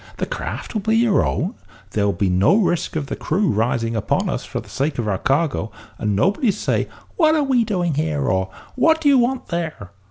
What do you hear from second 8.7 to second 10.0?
`What do you want there?'